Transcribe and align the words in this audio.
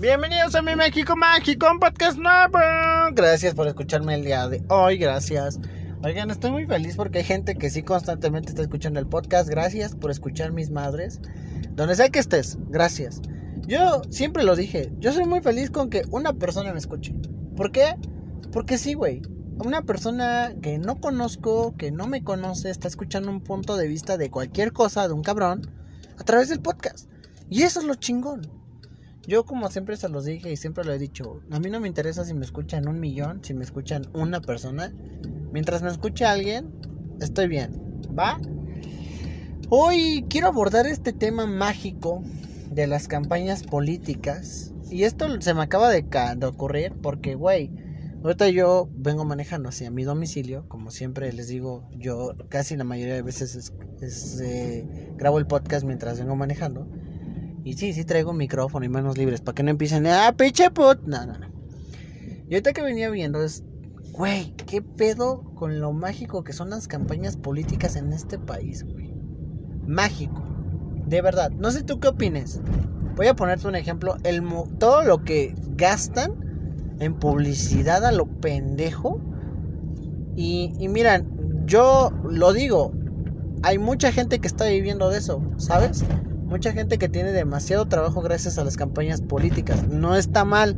Bienvenidos 0.00 0.54
a 0.54 0.62
mi 0.62 0.76
México 0.76 1.16
Mágico, 1.16 1.66
un 1.68 1.80
podcast 1.80 2.18
nuevo. 2.18 2.60
Gracias 3.14 3.52
por 3.52 3.66
escucharme 3.66 4.14
el 4.14 4.22
día 4.22 4.46
de 4.46 4.62
hoy, 4.68 4.96
gracias. 4.96 5.58
Oigan, 6.04 6.30
estoy 6.30 6.52
muy 6.52 6.66
feliz 6.66 6.94
porque 6.94 7.18
hay 7.18 7.24
gente 7.24 7.56
que 7.56 7.68
sí 7.68 7.82
constantemente 7.82 8.50
está 8.50 8.62
escuchando 8.62 9.00
el 9.00 9.08
podcast. 9.08 9.48
Gracias 9.48 9.96
por 9.96 10.12
escuchar 10.12 10.52
mis 10.52 10.70
madres. 10.70 11.20
Donde 11.72 11.96
sea 11.96 12.10
que 12.10 12.20
estés, 12.20 12.56
gracias. 12.68 13.20
Yo 13.66 14.02
siempre 14.08 14.44
lo 14.44 14.54
dije, 14.54 14.92
yo 15.00 15.12
soy 15.12 15.24
muy 15.24 15.40
feliz 15.40 15.68
con 15.68 15.90
que 15.90 16.04
una 16.12 16.32
persona 16.32 16.72
me 16.72 16.78
escuche. 16.78 17.12
¿Por 17.56 17.72
qué? 17.72 17.96
Porque 18.52 18.78
sí, 18.78 18.94
güey. 18.94 19.20
Una 19.64 19.82
persona 19.82 20.54
que 20.62 20.78
no 20.78 21.00
conozco, 21.00 21.74
que 21.76 21.90
no 21.90 22.06
me 22.06 22.22
conoce, 22.22 22.70
está 22.70 22.86
escuchando 22.86 23.32
un 23.32 23.40
punto 23.40 23.76
de 23.76 23.88
vista 23.88 24.16
de 24.16 24.30
cualquier 24.30 24.72
cosa 24.72 25.08
de 25.08 25.14
un 25.14 25.24
cabrón 25.24 25.68
a 26.16 26.22
través 26.22 26.50
del 26.50 26.60
podcast. 26.60 27.10
Y 27.50 27.62
eso 27.62 27.80
es 27.80 27.86
lo 27.86 27.96
chingón. 27.96 28.57
Yo 29.28 29.44
como 29.44 29.70
siempre 29.70 29.98
se 29.98 30.08
los 30.08 30.24
dije 30.24 30.50
y 30.50 30.56
siempre 30.56 30.84
lo 30.84 30.92
he 30.94 30.98
dicho, 30.98 31.42
a 31.50 31.60
mí 31.60 31.68
no 31.68 31.80
me 31.80 31.86
interesa 31.86 32.24
si 32.24 32.32
me 32.32 32.46
escuchan 32.46 32.88
un 32.88 32.98
millón, 32.98 33.44
si 33.44 33.52
me 33.52 33.62
escuchan 33.62 34.06
una 34.14 34.40
persona. 34.40 34.90
Mientras 35.52 35.82
me 35.82 35.90
escuche 35.90 36.24
alguien, 36.24 36.72
estoy 37.20 37.46
bien. 37.46 38.00
¿Va? 38.18 38.40
Hoy 39.68 40.24
quiero 40.30 40.46
abordar 40.48 40.86
este 40.86 41.12
tema 41.12 41.44
mágico 41.44 42.24
de 42.70 42.86
las 42.86 43.06
campañas 43.06 43.64
políticas. 43.64 44.72
Y 44.90 45.02
esto 45.02 45.26
se 45.42 45.52
me 45.52 45.60
acaba 45.60 45.90
de, 45.90 46.06
de 46.36 46.46
ocurrir 46.46 46.94
porque, 47.02 47.34
güey, 47.34 47.70
Ahorita 48.24 48.48
yo 48.48 48.88
vengo 48.94 49.24
manejando 49.24 49.68
hacia 49.68 49.92
mi 49.92 50.02
domicilio, 50.02 50.64
como 50.66 50.90
siempre 50.90 51.32
les 51.32 51.46
digo, 51.46 51.88
yo 51.92 52.34
casi 52.48 52.76
la 52.76 52.82
mayoría 52.82 53.14
de 53.14 53.22
veces 53.22 53.72
eh, 54.42 55.12
grabo 55.16 55.38
el 55.38 55.46
podcast 55.46 55.86
mientras 55.86 56.18
vengo 56.18 56.34
manejando. 56.34 56.88
Y 57.64 57.74
sí, 57.74 57.92
sí 57.92 58.04
traigo 58.04 58.32
micrófono 58.32 58.84
y 58.84 58.88
manos 58.88 59.18
libres 59.18 59.40
para 59.40 59.54
que 59.54 59.62
no 59.62 59.70
empiecen, 59.70 60.06
ah, 60.06 60.34
pinche 60.36 60.70
put. 60.70 61.00
No, 61.04 61.26
no, 61.26 61.38
no. 61.38 61.46
Y 62.48 62.54
ahorita 62.54 62.72
que 62.72 62.82
venía 62.82 63.10
viendo 63.10 63.42
es, 63.42 63.62
güey, 64.12 64.54
¿qué 64.66 64.80
pedo 64.80 65.42
con 65.54 65.80
lo 65.80 65.92
mágico 65.92 66.44
que 66.44 66.52
son 66.52 66.70
las 66.70 66.88
campañas 66.88 67.36
políticas 67.36 67.96
en 67.96 68.12
este 68.12 68.38
país, 68.38 68.84
güey? 68.84 69.12
Mágico. 69.86 70.42
De 71.06 71.20
verdad. 71.20 71.50
No 71.50 71.70
sé 71.70 71.82
tú 71.82 72.00
qué 72.00 72.08
opines. 72.08 72.60
Voy 73.16 73.26
a 73.26 73.34
ponerte 73.34 73.68
un 73.68 73.76
ejemplo. 73.76 74.16
El, 74.24 74.42
todo 74.78 75.04
lo 75.04 75.24
que 75.24 75.54
gastan 75.76 76.30
en 77.00 77.18
publicidad 77.18 78.04
a 78.04 78.12
lo 78.12 78.26
pendejo. 78.26 79.20
Y, 80.36 80.72
y 80.78 80.88
miran, 80.88 81.64
yo 81.66 82.10
lo 82.22 82.52
digo, 82.52 82.92
hay 83.62 83.78
mucha 83.78 84.12
gente 84.12 84.38
que 84.38 84.46
está 84.46 84.66
viviendo 84.66 85.10
de 85.10 85.18
eso, 85.18 85.42
¿sabes? 85.58 86.06
Mucha 86.48 86.72
gente 86.72 86.98
que 86.98 87.08
tiene 87.08 87.32
demasiado 87.32 87.86
trabajo 87.86 88.22
gracias 88.22 88.58
a 88.58 88.64
las 88.64 88.76
campañas 88.76 89.20
políticas. 89.20 89.86
No 89.86 90.16
está 90.16 90.44
mal. 90.44 90.76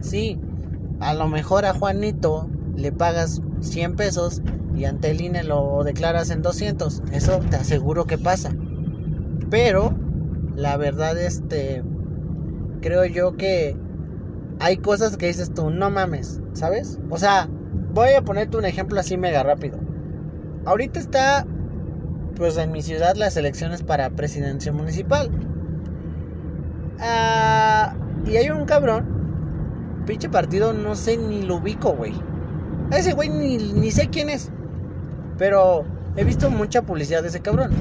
Sí, 0.00 0.40
a 1.00 1.12
lo 1.14 1.28
mejor 1.28 1.64
a 1.66 1.74
Juanito 1.74 2.48
le 2.76 2.92
pagas 2.92 3.42
100 3.60 3.96
pesos 3.96 4.42
y 4.74 4.86
ante 4.86 5.10
el 5.10 5.20
INE 5.20 5.44
lo 5.44 5.84
declaras 5.84 6.30
en 6.30 6.40
200. 6.40 7.02
Eso 7.12 7.40
te 7.50 7.56
aseguro 7.56 8.06
que 8.06 8.16
pasa. 8.16 8.54
Pero 9.50 9.94
la 10.56 10.76
verdad 10.76 11.18
este 11.18 11.82
creo 12.80 13.04
yo 13.04 13.36
que 13.36 13.76
hay 14.60 14.76
cosas 14.76 15.16
que 15.16 15.26
dices 15.26 15.52
tú, 15.52 15.70
no 15.70 15.90
mames, 15.90 16.40
¿sabes? 16.52 17.00
O 17.10 17.18
sea, 17.18 17.48
voy 17.92 18.10
a 18.10 18.22
ponerte 18.22 18.56
un 18.56 18.64
ejemplo 18.64 19.00
así 19.00 19.16
mega 19.16 19.42
rápido. 19.42 19.78
Ahorita 20.64 21.00
está, 21.00 21.46
pues 22.36 22.56
en 22.56 22.72
mi 22.72 22.82
ciudad, 22.82 23.14
las 23.16 23.36
elecciones 23.36 23.82
para 23.82 24.10
presidencia 24.10 24.72
municipal. 24.72 25.30
Ah, 27.00 27.94
y 28.26 28.36
hay 28.36 28.50
un 28.50 28.64
cabrón, 28.64 30.04
pinche 30.06 30.28
partido, 30.28 30.72
no 30.72 30.94
sé 30.94 31.16
ni 31.16 31.42
lo 31.42 31.56
ubico, 31.56 31.92
güey. 31.94 32.14
ese 32.92 33.12
güey 33.12 33.28
ni, 33.28 33.56
ni 33.58 33.90
sé 33.90 34.08
quién 34.08 34.30
es. 34.30 34.50
Pero 35.38 35.84
he 36.16 36.24
visto 36.24 36.50
mucha 36.50 36.82
publicidad 36.82 37.22
de 37.22 37.28
ese 37.28 37.40
cabrón. 37.40 37.72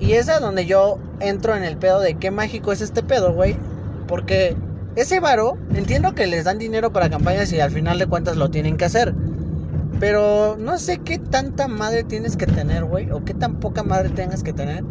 Y 0.00 0.12
es 0.12 0.28
a 0.28 0.40
donde 0.40 0.66
yo 0.66 0.98
entro 1.20 1.54
en 1.54 1.62
el 1.62 1.76
pedo 1.76 2.00
de 2.00 2.14
qué 2.14 2.30
mágico 2.30 2.72
es 2.72 2.80
este 2.80 3.02
pedo, 3.02 3.32
güey. 3.32 3.56
Porque 4.08 4.56
ese 4.96 5.20
varo, 5.20 5.56
entiendo 5.74 6.14
que 6.14 6.26
les 6.26 6.44
dan 6.44 6.58
dinero 6.58 6.92
para 6.92 7.08
campañas 7.08 7.52
y 7.52 7.60
al 7.60 7.70
final 7.70 7.98
de 7.98 8.06
cuentas 8.06 8.36
lo 8.36 8.50
tienen 8.50 8.76
que 8.76 8.84
hacer. 8.84 9.14
Pero 10.02 10.56
no 10.58 10.80
sé 10.80 10.98
qué 10.98 11.20
tanta 11.20 11.68
madre 11.68 12.02
tienes 12.02 12.36
que 12.36 12.46
tener, 12.46 12.82
güey, 12.82 13.12
o 13.12 13.24
qué 13.24 13.34
tan 13.34 13.60
poca 13.60 13.84
madre 13.84 14.08
tengas 14.08 14.42
que 14.42 14.52
tener 14.52 14.82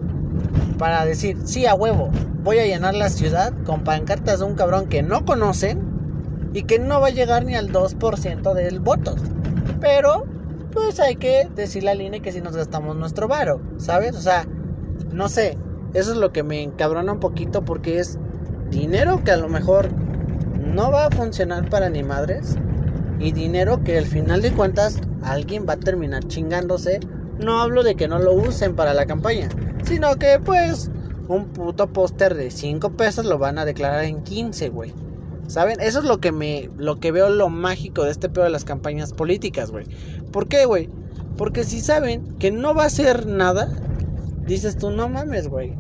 para 0.78 1.04
decir, 1.04 1.38
sí, 1.44 1.66
a 1.66 1.76
huevo, 1.76 2.12
voy 2.46 2.60
a 2.60 2.66
llenar 2.66 2.96
la 2.96 3.10
ciudad 3.10 3.52
con 3.66 3.84
pancartas 3.84 4.40
de 4.40 4.46
un 4.46 4.56
cabrón 4.56 4.88
que 4.88 5.04
no 5.04 5.26
conocen 5.26 5.82
y 6.54 6.64
que 6.64 6.80
no 6.80 7.02
va 7.02 7.08
a 7.08 7.10
llegar 7.10 7.44
ni 7.44 7.56
al 7.56 7.74
2% 7.74 8.54
del 8.54 8.80
voto. 8.80 9.16
Pero, 9.82 10.28
pues 10.72 11.02
hay 11.02 11.18
que 11.18 11.50
decirle 11.58 11.92
al 11.92 12.02
INE 12.02 12.22
que 12.22 12.32
si 12.32 12.40
nos 12.40 12.56
gastamos 12.56 12.96
nuestro 12.96 13.28
varo, 13.28 13.60
¿sabes? 13.76 14.16
O 14.16 14.22
sea, 14.22 14.48
no 15.12 15.28
sé, 15.28 15.58
eso 15.94 16.12
es 16.14 16.18
lo 16.20 16.32
que 16.32 16.44
me 16.44 16.64
encabrona 16.64 17.12
un 17.12 17.20
poquito 17.20 17.66
porque 17.66 18.00
es 18.00 18.18
dinero 18.70 19.26
que 19.26 19.32
a 19.32 19.38
lo 19.38 19.50
mejor 19.50 19.90
no 20.58 20.90
va 20.90 21.08
a 21.08 21.12
funcionar 21.12 21.70
para 21.70 21.90
ni 21.90 22.02
madres 22.02 22.56
y 23.22 23.32
dinero 23.32 23.84
que 23.84 23.98
al 23.98 24.06
final 24.06 24.42
de 24.42 24.52
cuentas 24.52 25.00
alguien 25.22 25.66
va 25.68 25.74
a 25.74 25.80
terminar 25.80 26.28
chingándose. 26.28 27.00
No 27.40 27.62
hablo 27.62 27.84
de 27.84 27.96
que 27.96 28.08
no 28.08 28.20
lo 28.20 28.34
usen 28.34 28.76
para 28.76 28.94
la 28.94 29.06
campaña, 29.06 29.50
sino 29.84 30.16
que 30.16 30.40
pues 30.44 30.92
un 31.28 31.46
puto 31.50 31.88
póster 31.92 32.36
de 32.36 32.52
5 32.52 32.92
pesos 32.98 33.26
lo 33.26 33.38
van 33.38 33.58
a 33.58 33.66
declarar 33.66 34.04
en 34.04 34.24
15, 34.24 34.70
güey. 34.70 34.94
¿Saben? 35.48 35.80
Eso 35.82 36.00
es 36.00 36.06
lo 36.06 36.20
que 36.20 36.32
me 36.32 36.70
lo 36.78 37.00
que 37.00 37.12
veo 37.12 37.30
lo 37.30 37.50
mágico 37.50 38.04
de 38.04 38.12
este 38.12 38.30
pedo 38.30 38.46
de 38.46 38.52
las 38.52 38.64
campañas 38.64 39.14
políticas, 39.14 39.72
güey. 39.72 39.86
¿Por 40.32 40.48
qué, 40.48 40.66
güey? 40.66 40.90
Porque 41.38 41.64
si 41.64 41.80
saben 41.80 42.38
que 42.38 42.52
no 42.52 42.74
va 42.74 42.86
a 42.86 42.90
ser 42.90 43.26
nada, 43.26 43.70
dices 44.46 44.78
tú, 44.78 44.92
no 44.92 45.10
mames, 45.10 45.48
güey. 45.48 45.76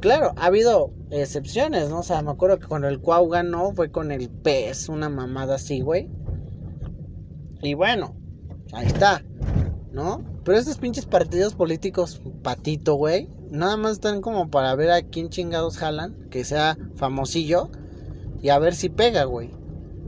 Claro, 0.00 0.32
ha 0.36 0.46
habido 0.46 0.92
excepciones, 1.10 1.88
¿no? 1.88 2.00
O 2.00 2.02
sea, 2.02 2.22
me 2.22 2.30
acuerdo 2.30 2.58
que 2.58 2.66
cuando 2.66 2.88
el 2.88 3.00
Cuau 3.00 3.28
ganó 3.28 3.72
fue 3.72 3.90
con 3.90 4.12
el 4.12 4.28
PES, 4.28 4.88
una 4.88 5.08
mamada 5.08 5.56
así, 5.56 5.80
güey. 5.80 6.08
Y 7.62 7.74
bueno, 7.74 8.14
ahí 8.72 8.86
está, 8.86 9.22
¿no? 9.92 10.24
Pero 10.44 10.58
estos 10.58 10.78
pinches 10.78 11.06
partidos 11.06 11.54
políticos, 11.54 12.22
patito, 12.42 12.94
güey, 12.94 13.28
nada 13.50 13.76
más 13.76 13.92
están 13.92 14.20
como 14.20 14.50
para 14.50 14.74
ver 14.74 14.90
a 14.90 15.02
quién 15.02 15.28
chingados 15.28 15.78
jalan, 15.78 16.28
que 16.30 16.44
sea 16.44 16.76
famosillo, 16.94 17.70
y 18.42 18.50
a 18.50 18.58
ver 18.58 18.74
si 18.74 18.88
pega, 18.88 19.24
güey. 19.24 19.50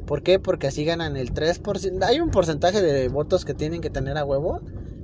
¿Por 0.06 0.22
qué? 0.22 0.38
Porque 0.38 0.68
así 0.68 0.84
ganan 0.84 1.16
el 1.16 1.34
3%. 1.34 2.02
Hay 2.04 2.20
un 2.20 2.30
porcentaje 2.30 2.80
de 2.80 3.08
votos 3.08 3.44
que 3.44 3.54
tienen 3.54 3.80
que 3.80 3.90
tener 3.90 4.16
a 4.16 4.24
huevo, 4.24 4.60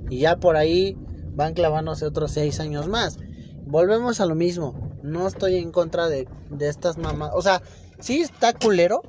y 0.09 0.19
ya 0.19 0.37
por 0.37 0.55
ahí 0.55 0.97
van 1.35 1.53
clavándose 1.53 2.05
otros 2.05 2.31
6 2.31 2.59
años 2.59 2.87
más 2.87 3.17
volvemos 3.65 4.21
a 4.21 4.25
lo 4.25 4.35
mismo. 4.35 4.73
No 5.03 5.27
estoy 5.27 5.57
en 5.57 5.71
contra 5.71 6.07
de, 6.07 6.27
estas 6.59 6.97
mamás. 6.97 7.31
O 7.33 7.41
sea, 7.41 7.61
sí 7.99 8.21
está 8.21 8.53
culero. 8.53 9.01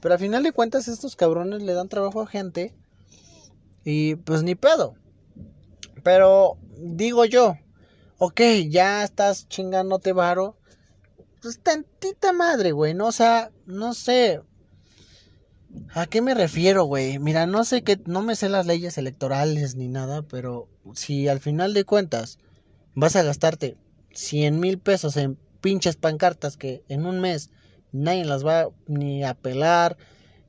Pero 0.00 0.14
al 0.14 0.20
final 0.20 0.42
de 0.42 0.52
cuentas 0.52 0.88
estos 0.88 1.16
cabrones 1.16 1.62
le 1.62 1.74
dan 1.74 1.88
trabajo 1.88 2.20
a 2.22 2.26
gente. 2.26 2.74
Y 3.84 4.16
pues 4.16 4.42
ni 4.42 4.54
pedo. 4.54 4.94
Pero 6.02 6.58
digo 6.76 7.24
yo. 7.24 7.56
Ok, 8.18 8.40
ya 8.68 9.04
estás 9.04 9.48
chingándote 9.48 10.12
varo. 10.12 10.56
Pues 11.40 11.60
tantita 11.60 12.32
madre, 12.32 12.72
güey. 12.72 12.94
No, 12.94 13.06
o 13.06 13.12
sea, 13.12 13.50
no 13.66 13.94
sé. 13.94 14.42
¿A 15.94 16.06
qué 16.06 16.20
me 16.20 16.34
refiero, 16.34 16.84
güey? 16.84 17.18
Mira, 17.18 17.46
no 17.46 17.64
sé 17.64 17.82
qué, 17.82 18.00
no 18.06 18.22
me 18.22 18.36
sé 18.36 18.48
las 18.48 18.66
leyes 18.66 18.98
electorales 18.98 19.76
ni 19.76 19.88
nada, 19.88 20.22
pero 20.22 20.68
si 20.94 21.28
al 21.28 21.40
final 21.40 21.74
de 21.74 21.84
cuentas 21.84 22.38
vas 22.94 23.16
a 23.16 23.22
gastarte 23.22 23.76
100 24.12 24.58
mil 24.58 24.78
pesos 24.78 25.16
en 25.16 25.38
pinches 25.60 25.96
pancartas 25.96 26.56
que 26.56 26.82
en 26.88 27.06
un 27.06 27.20
mes 27.20 27.50
nadie 27.92 28.24
las 28.24 28.44
va 28.44 28.68
ni 28.86 29.24
a 29.24 29.34
pelar 29.34 29.96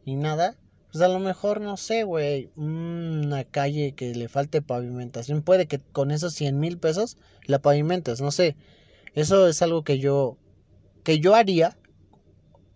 ni 0.06 0.16
nada, 0.16 0.58
pues 0.92 1.02
a 1.04 1.08
lo 1.08 1.20
mejor, 1.20 1.62
no 1.62 1.78
sé, 1.78 2.04
güey, 2.04 2.52
una 2.58 3.46
calle 3.46 3.94
que 3.94 4.14
le 4.14 4.28
falte 4.28 4.62
pavimentación, 4.62 5.42
puede 5.42 5.66
que 5.66 5.80
con 5.80 6.12
esos 6.12 6.34
100 6.34 6.60
mil 6.60 6.78
pesos 6.78 7.18
la 7.46 7.60
pavimentes, 7.60 8.20
no 8.20 8.32
sé. 8.32 8.58
Eso 9.14 9.48
es 9.48 9.62
algo 9.62 9.84
que 9.84 10.00
yo, 10.00 10.38
que 11.04 11.20
yo 11.20 11.34
haría, 11.34 11.78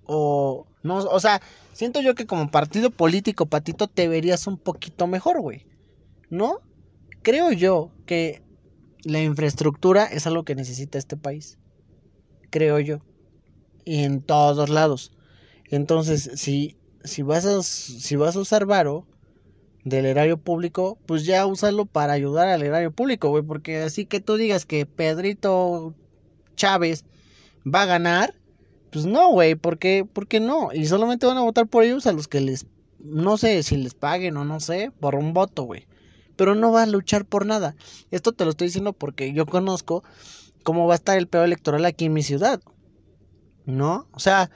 o, 0.06 0.66
no, 0.84 0.98
o 0.98 1.20
sea, 1.20 1.42
siento 1.74 2.02
yo 2.02 2.16
que 2.16 2.26
como 2.26 2.52
partido 2.52 2.90
político, 2.90 3.48
Patito, 3.48 3.88
te 3.88 4.08
verías 4.08 4.48
un 4.48 4.58
poquito 4.58 5.08
mejor, 5.08 5.42
güey, 5.42 5.66
¿no? 6.30 6.62
Creo 7.22 7.52
yo 7.52 7.92
que 8.06 8.44
la 9.04 9.22
infraestructura 9.22 10.06
es 10.06 10.26
algo 10.26 10.46
que 10.46 10.56
necesita 10.56 10.98
este 10.98 11.18
país, 11.18 11.58
creo 12.50 12.80
yo, 12.80 13.02
en 13.86 14.22
todos 14.22 14.70
lados. 14.70 15.12
Entonces, 15.70 16.32
si, 16.36 16.78
si, 17.04 17.22
vas, 17.24 17.46
a, 17.46 17.64
si 17.64 18.16
vas 18.16 18.36
a 18.36 18.40
usar 18.40 18.66
varo 18.66 19.08
del 19.84 20.06
erario 20.06 20.38
público, 20.38 20.98
pues 21.06 21.26
ya 21.26 21.46
úsalo 21.46 21.86
para 21.86 22.14
ayudar 22.14 22.50
al 22.50 22.64
erario 22.64 22.92
público, 22.92 23.30
güey, 23.30 23.44
porque 23.44 23.78
así 23.80 24.06
que 24.06 24.20
tú 24.20 24.36
digas 24.38 24.66
que 24.66 24.86
Pedrito 24.86 25.96
Chávez 26.56 27.06
va 27.66 27.84
a 27.84 27.86
ganar, 27.86 28.36
Pues 28.92 29.06
no, 29.06 29.30
güey, 29.32 29.56
¿por 29.56 29.78
qué? 29.80 30.06
¿por 30.12 30.28
qué 30.28 30.40
no? 30.40 30.72
Y 30.74 30.86
solamente 30.88 31.26
van 31.28 31.38
a 31.38 31.42
votar 31.44 31.68
por 31.68 31.84
ellos 31.84 32.08
a 32.08 32.14
los 32.14 32.28
que 32.28 32.42
les, 32.42 32.68
no 33.00 33.38
sé 33.38 33.62
si 33.64 33.78
les 33.78 33.94
paguen 33.94 34.38
o 34.38 34.46
no 34.46 34.60
sé, 34.60 34.92
por 35.00 35.16
un 35.16 35.34
voto, 35.34 35.64
güey. 35.64 35.88
Pero 36.36 36.56
no 36.56 36.72
va 36.72 36.84
a 36.84 36.86
luchar 36.88 37.26
por 37.26 37.46
nada. 37.46 37.76
Esto 38.12 38.34
te 38.34 38.46
lo 38.46 38.52
estoy 38.52 38.68
diciendo 38.68 38.94
porque 38.94 39.34
yo 39.34 39.46
conozco 39.46 40.04
cómo 40.64 40.88
va 40.88 40.94
a 40.96 40.98
estar 40.98 41.18
el 41.18 41.28
peor 41.28 41.46
electoral 41.46 41.86
aquí 41.86 42.06
en 42.06 42.14
mi 42.14 42.24
ciudad. 42.24 42.62
¿No? 43.66 44.08
O 44.12 44.20
sea, 44.20 44.52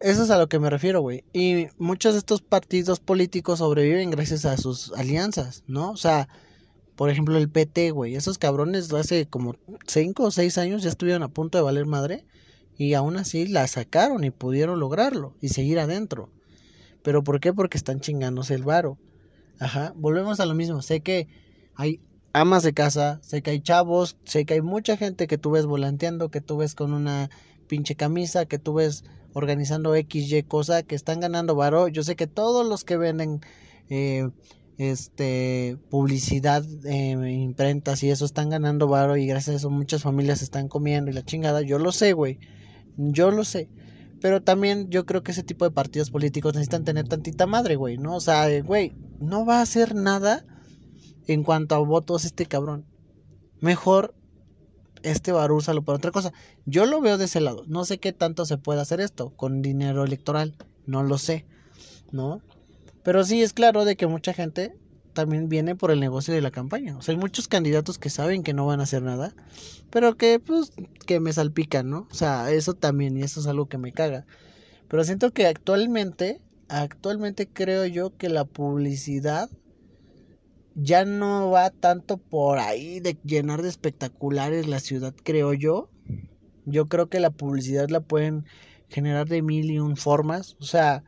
eso 0.00 0.22
es 0.22 0.30
a 0.30 0.38
lo 0.38 0.48
que 0.48 0.58
me 0.58 0.70
refiero, 0.70 1.00
güey. 1.00 1.24
Y 1.32 1.68
muchos 1.78 2.12
de 2.12 2.18
estos 2.18 2.42
partidos 2.42 3.00
políticos 3.00 3.60
sobreviven 3.60 4.10
gracias 4.10 4.44
a 4.44 4.56
sus 4.56 4.92
alianzas, 4.92 5.64
¿no? 5.66 5.90
O 5.90 5.96
sea, 5.96 6.28
por 6.96 7.10
ejemplo, 7.10 7.36
el 7.38 7.48
PT, 7.48 7.90
güey. 7.90 8.14
Esos 8.14 8.38
cabrones 8.38 8.92
hace 8.92 9.26
como 9.26 9.56
5 9.86 10.24
o 10.24 10.30
6 10.30 10.58
años 10.58 10.82
ya 10.82 10.90
estuvieron 10.90 11.22
a 11.22 11.28
punto 11.28 11.58
de 11.58 11.64
valer 11.64 11.86
madre. 11.86 12.24
Y 12.76 12.94
aún 12.94 13.16
así 13.16 13.46
la 13.46 13.66
sacaron 13.66 14.24
y 14.24 14.30
pudieron 14.30 14.80
lograrlo 14.80 15.34
y 15.40 15.48
seguir 15.50 15.78
adentro. 15.78 16.30
¿Pero 17.02 17.22
por 17.22 17.40
qué? 17.40 17.52
Porque 17.52 17.78
están 17.78 18.00
chingándose 18.00 18.54
el 18.54 18.64
varo. 18.64 18.98
Ajá, 19.60 19.92
volvemos 19.96 20.40
a 20.40 20.46
lo 20.46 20.54
mismo. 20.54 20.82
Sé 20.82 21.00
que 21.00 21.28
hay 21.76 22.00
amas 22.32 22.64
de 22.64 22.74
casa, 22.74 23.20
sé 23.22 23.42
que 23.42 23.50
hay 23.50 23.60
chavos, 23.60 24.16
sé 24.24 24.44
que 24.44 24.54
hay 24.54 24.60
mucha 24.60 24.96
gente 24.96 25.28
que 25.28 25.38
tú 25.38 25.52
ves 25.52 25.66
volanteando, 25.66 26.30
que 26.30 26.40
tú 26.40 26.56
ves 26.56 26.74
con 26.74 26.92
una 26.92 27.30
pinche 27.66 27.94
camisa, 27.94 28.46
que 28.46 28.58
tú 28.58 28.74
ves 28.74 29.04
organizando 29.32 29.94
XY 29.94 30.44
cosa, 30.44 30.82
que 30.82 30.94
están 30.94 31.20
ganando 31.20 31.54
varo. 31.54 31.88
Yo 31.88 32.02
sé 32.02 32.16
que 32.16 32.26
todos 32.26 32.66
los 32.66 32.84
que 32.84 32.96
venden 32.96 33.40
eh, 33.90 34.28
este 34.78 35.76
publicidad, 35.90 36.64
eh, 36.84 37.30
imprentas 37.30 38.02
y 38.02 38.10
eso 38.10 38.24
están 38.24 38.50
ganando 38.50 38.88
varo 38.88 39.16
y 39.16 39.26
gracias 39.26 39.54
a 39.54 39.56
eso 39.58 39.70
muchas 39.70 40.02
familias 40.02 40.42
están 40.42 40.68
comiendo 40.68 41.10
y 41.10 41.14
la 41.14 41.24
chingada. 41.24 41.62
Yo 41.62 41.78
lo 41.78 41.92
sé, 41.92 42.12
güey. 42.12 42.38
Yo 42.96 43.30
lo 43.30 43.44
sé. 43.44 43.68
Pero 44.20 44.42
también 44.42 44.88
yo 44.88 45.04
creo 45.04 45.22
que 45.22 45.32
ese 45.32 45.42
tipo 45.42 45.64
de 45.64 45.70
partidos 45.70 46.10
políticos 46.10 46.54
necesitan 46.54 46.84
tener 46.84 47.08
tantita 47.08 47.46
madre, 47.46 47.76
güey, 47.76 47.98
¿no? 47.98 48.16
O 48.16 48.20
sea, 48.20 48.48
güey, 48.62 48.92
no 49.20 49.44
va 49.44 49.58
a 49.58 49.62
hacer 49.62 49.94
nada 49.94 50.46
en 51.26 51.42
cuanto 51.42 51.74
a 51.74 51.78
votos 51.78 52.24
este 52.24 52.46
cabrón. 52.46 52.86
Mejor 53.60 54.14
este 55.04 55.32
bar 55.32 55.52
úsalo 55.52 55.82
para 55.82 55.96
otra 55.96 56.10
cosa. 56.10 56.32
Yo 56.66 56.86
lo 56.86 57.00
veo 57.00 57.18
de 57.18 57.26
ese 57.26 57.40
lado. 57.40 57.64
No 57.66 57.84
sé 57.84 57.98
qué 57.98 58.12
tanto 58.12 58.46
se 58.46 58.58
puede 58.58 58.80
hacer 58.80 59.00
esto 59.00 59.30
con 59.30 59.62
dinero 59.62 60.04
electoral. 60.04 60.56
No 60.86 61.02
lo 61.02 61.18
sé, 61.18 61.46
¿no? 62.10 62.40
Pero 63.02 63.24
sí 63.24 63.42
es 63.42 63.52
claro 63.52 63.84
de 63.84 63.96
que 63.96 64.06
mucha 64.06 64.32
gente 64.32 64.76
también 65.12 65.48
viene 65.48 65.76
por 65.76 65.90
el 65.90 66.00
negocio 66.00 66.34
de 66.34 66.40
la 66.40 66.50
campaña. 66.50 66.96
O 66.96 67.02
sea, 67.02 67.14
hay 67.14 67.20
muchos 67.20 67.48
candidatos 67.48 67.98
que 67.98 68.10
saben 68.10 68.42
que 68.42 68.52
no 68.52 68.66
van 68.66 68.80
a 68.80 68.84
hacer 68.84 69.02
nada, 69.02 69.34
pero 69.90 70.16
que 70.16 70.40
pues 70.40 70.72
que 71.06 71.20
me 71.20 71.32
salpican, 71.32 71.88
¿no? 71.88 72.08
O 72.10 72.14
sea, 72.14 72.50
eso 72.50 72.74
también 72.74 73.16
y 73.16 73.22
eso 73.22 73.40
es 73.40 73.46
algo 73.46 73.66
que 73.66 73.78
me 73.78 73.92
caga. 73.92 74.26
Pero 74.88 75.04
siento 75.04 75.32
que 75.32 75.46
actualmente, 75.46 76.40
actualmente 76.68 77.48
creo 77.48 77.86
yo 77.86 78.16
que 78.16 78.28
la 78.28 78.44
publicidad 78.44 79.48
ya 80.74 81.04
no 81.04 81.50
va 81.50 81.70
tanto 81.70 82.18
por 82.18 82.58
ahí 82.58 83.00
de 83.00 83.16
llenar 83.24 83.62
de 83.62 83.68
espectaculares 83.68 84.66
la 84.66 84.80
ciudad, 84.80 85.14
creo 85.22 85.52
yo. 85.52 85.90
Yo 86.66 86.88
creo 86.88 87.08
que 87.08 87.20
la 87.20 87.30
publicidad 87.30 87.88
la 87.90 88.00
pueden 88.00 88.44
generar 88.88 89.28
de 89.28 89.42
mil 89.42 89.70
y 89.70 89.78
un 89.78 89.96
formas. 89.96 90.56
O 90.60 90.64
sea, 90.64 91.04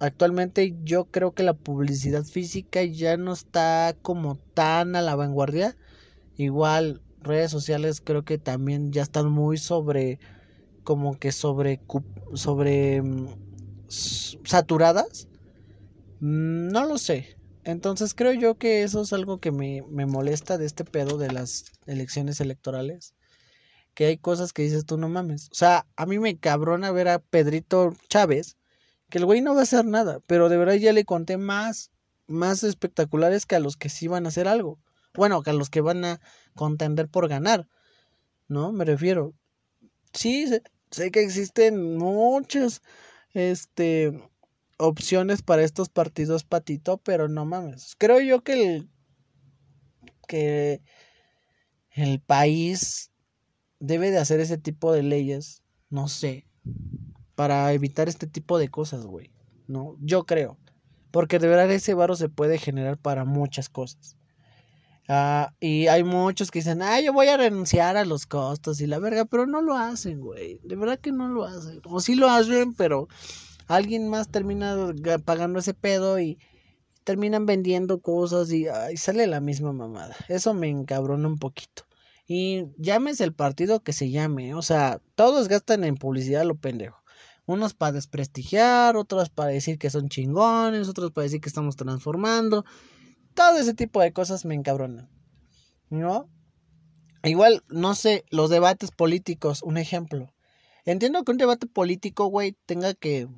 actualmente 0.00 0.76
yo 0.84 1.06
creo 1.06 1.32
que 1.32 1.42
la 1.42 1.54
publicidad 1.54 2.24
física 2.24 2.84
ya 2.84 3.16
no 3.16 3.32
está 3.32 3.96
como 4.02 4.36
tan 4.54 4.96
a 4.96 5.02
la 5.02 5.16
vanguardia. 5.16 5.76
Igual 6.36 7.02
redes 7.20 7.50
sociales 7.50 8.00
creo 8.00 8.24
que 8.24 8.38
también 8.38 8.92
ya 8.92 9.02
están 9.02 9.30
muy 9.30 9.58
sobre 9.58 10.20
como 10.84 11.18
que 11.18 11.32
sobre 11.32 11.80
sobre 12.34 13.02
mm, 13.02 13.28
saturadas. 14.44 15.28
Mm, 16.20 16.68
no 16.68 16.86
lo 16.86 16.98
sé. 16.98 17.37
Entonces 17.64 18.14
creo 18.14 18.32
yo 18.32 18.56
que 18.56 18.82
eso 18.82 19.02
es 19.02 19.12
algo 19.12 19.38
que 19.38 19.52
me, 19.52 19.82
me 19.90 20.06
molesta 20.06 20.58
de 20.58 20.66
este 20.66 20.84
pedo 20.84 21.18
de 21.18 21.30
las 21.30 21.64
elecciones 21.86 22.40
electorales. 22.40 23.14
Que 23.94 24.06
hay 24.06 24.18
cosas 24.18 24.52
que 24.52 24.62
dices 24.62 24.86
tú 24.86 24.96
no 24.96 25.08
mames. 25.08 25.48
O 25.50 25.54
sea, 25.54 25.86
a 25.96 26.06
mí 26.06 26.18
me 26.18 26.38
cabrona 26.38 26.92
ver 26.92 27.08
a 27.08 27.18
Pedrito 27.18 27.94
Chávez 28.08 28.56
que 29.10 29.18
el 29.18 29.24
güey 29.24 29.40
no 29.40 29.54
va 29.54 29.60
a 29.60 29.62
hacer 29.62 29.84
nada, 29.84 30.20
pero 30.26 30.48
de 30.48 30.58
verdad 30.58 30.74
ya 30.74 30.92
le 30.92 31.04
conté 31.04 31.36
más, 31.36 31.90
más 32.26 32.62
espectaculares 32.62 33.46
que 33.46 33.56
a 33.56 33.60
los 33.60 33.76
que 33.76 33.88
sí 33.88 34.06
van 34.06 34.26
a 34.26 34.28
hacer 34.28 34.48
algo. 34.48 34.78
Bueno, 35.14 35.42
que 35.42 35.50
a 35.50 35.54
los 35.54 35.70
que 35.70 35.80
van 35.80 36.04
a 36.04 36.20
contender 36.54 37.08
por 37.08 37.28
ganar, 37.28 37.66
¿no? 38.48 38.72
Me 38.72 38.84
refiero. 38.84 39.34
Sí, 40.12 40.46
sé, 40.90 41.10
que 41.10 41.22
existen 41.22 41.96
muchas, 41.96 42.82
este, 43.32 44.12
opciones 44.78 45.42
para 45.42 45.62
estos 45.62 45.88
partidos 45.88 46.44
patito, 46.44 46.98
pero 46.98 47.28
no 47.28 47.44
mames. 47.44 47.94
Creo 47.98 48.20
yo 48.20 48.42
que 48.42 48.52
el, 48.52 48.90
que 50.26 50.82
el 51.90 52.20
país 52.20 53.10
debe 53.80 54.10
de 54.10 54.18
hacer 54.18 54.40
ese 54.40 54.58
tipo 54.58 54.92
de 54.92 55.02
leyes, 55.02 55.62
no 55.90 56.08
sé, 56.08 56.46
para 57.34 57.72
evitar 57.72 58.08
este 58.08 58.26
tipo 58.26 58.58
de 58.58 58.68
cosas, 58.68 59.04
güey. 59.04 59.32
¿No? 59.66 59.96
Yo 60.00 60.24
creo. 60.24 60.58
Porque 61.10 61.38
de 61.38 61.48
verdad 61.48 61.70
ese 61.70 61.94
varo 61.94 62.16
se 62.16 62.28
puede 62.28 62.58
generar 62.58 62.98
para 62.98 63.24
muchas 63.24 63.68
cosas. 63.68 64.16
Ah, 65.08 65.54
y 65.58 65.86
hay 65.86 66.04
muchos 66.04 66.50
que 66.50 66.58
dicen, 66.58 66.82
ah, 66.82 67.00
yo 67.00 67.12
voy 67.14 67.28
a 67.28 67.36
renunciar 67.38 67.96
a 67.96 68.04
los 68.04 68.26
costos 68.26 68.80
y 68.80 68.86
la 68.86 68.98
verga, 68.98 69.24
pero 69.24 69.46
no 69.46 69.62
lo 69.62 69.74
hacen, 69.74 70.20
güey. 70.20 70.60
De 70.64 70.76
verdad 70.76 70.98
que 70.98 71.12
no 71.12 71.28
lo 71.28 71.44
hacen. 71.44 71.80
O 71.84 72.00
sí 72.00 72.14
lo 72.14 72.28
hacen, 72.28 72.74
pero 72.74 73.08
alguien 73.68 74.08
más 74.08 74.28
termina 74.28 74.76
pagando 75.24 75.60
ese 75.60 75.74
pedo 75.74 76.18
y 76.18 76.38
terminan 77.04 77.46
vendiendo 77.46 78.00
cosas 78.00 78.50
y 78.52 78.66
sale 78.96 79.26
la 79.26 79.40
misma 79.40 79.72
mamada. 79.72 80.16
Eso 80.28 80.52
me 80.54 80.68
encabrona 80.68 81.28
un 81.28 81.38
poquito. 81.38 81.84
Y 82.26 82.66
llámese 82.76 83.24
el 83.24 83.32
partido 83.32 83.80
que 83.80 83.94
se 83.94 84.10
llame. 84.10 84.54
O 84.54 84.60
sea, 84.60 85.00
todos 85.14 85.48
gastan 85.48 85.84
en 85.84 85.94
publicidad 85.94 86.44
lo 86.44 86.56
pendejo. 86.56 87.02
Unos 87.46 87.72
para 87.72 87.92
desprestigiar, 87.92 88.96
otros 88.98 89.30
para 89.30 89.48
decir 89.48 89.78
que 89.78 89.88
son 89.88 90.10
chingones, 90.10 90.88
otros 90.88 91.12
para 91.12 91.22
decir 91.22 91.40
que 91.40 91.48
estamos 91.48 91.76
transformando. 91.76 92.66
Todo 93.32 93.56
ese 93.56 93.72
tipo 93.72 94.02
de 94.02 94.12
cosas 94.12 94.44
me 94.44 94.54
encabronan. 94.54 95.08
¿No? 95.88 96.28
Igual, 97.24 97.64
no 97.68 97.94
sé, 97.94 98.26
los 98.30 98.50
debates 98.50 98.90
políticos, 98.90 99.62
un 99.62 99.78
ejemplo. 99.78 100.34
Entiendo 100.84 101.24
que 101.24 101.32
un 101.32 101.38
debate 101.38 101.66
político, 101.66 102.26
güey, 102.26 102.54
tenga 102.66 102.92
que 102.92 103.28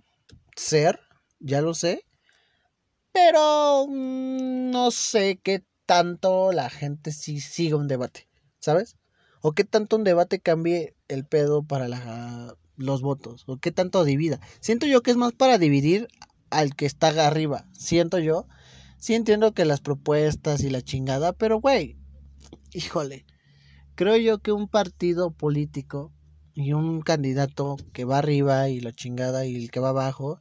ser, 0.60 1.00
ya 1.38 1.60
lo 1.62 1.74
sé. 1.74 2.04
Pero 3.12 3.86
mm, 3.88 4.70
no 4.70 4.90
sé 4.90 5.40
qué 5.42 5.64
tanto 5.86 6.52
la 6.52 6.70
gente 6.70 7.12
sí 7.12 7.40
siga 7.40 7.76
un 7.76 7.88
debate, 7.88 8.28
¿sabes? 8.60 8.96
O 9.42 9.52
qué 9.52 9.64
tanto 9.64 9.96
un 9.96 10.04
debate 10.04 10.40
cambie 10.40 10.94
el 11.08 11.26
pedo 11.26 11.62
para 11.64 11.88
la, 11.88 12.54
los 12.76 13.02
votos 13.02 13.44
o 13.46 13.56
qué 13.56 13.72
tanto 13.72 14.04
divida. 14.04 14.40
Siento 14.60 14.86
yo 14.86 15.02
que 15.02 15.10
es 15.10 15.16
más 15.16 15.32
para 15.32 15.58
dividir 15.58 16.08
al 16.50 16.76
que 16.76 16.86
está 16.86 17.08
arriba. 17.26 17.66
Siento 17.72 18.18
yo. 18.18 18.46
Sí 18.98 19.14
entiendo 19.14 19.52
que 19.54 19.64
las 19.64 19.80
propuestas 19.80 20.62
y 20.62 20.68
la 20.68 20.82
chingada, 20.82 21.32
pero 21.32 21.58
güey, 21.60 21.96
híjole. 22.72 23.24
Creo 23.94 24.16
yo 24.16 24.38
que 24.38 24.52
un 24.52 24.68
partido 24.68 25.30
político 25.30 26.12
y 26.54 26.72
un 26.72 27.02
candidato 27.02 27.76
que 27.92 28.04
va 28.04 28.18
arriba 28.18 28.68
y 28.68 28.80
la 28.80 28.92
chingada 28.92 29.46
y 29.46 29.56
el 29.56 29.70
que 29.70 29.80
va 29.80 29.90
abajo, 29.90 30.40